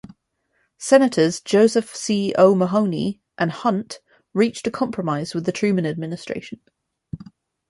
[0.79, 2.33] Senators, Joseph C.
[2.35, 3.99] O'Mahoney and Hunt,
[4.33, 6.59] reached a compromise with the Truman administration.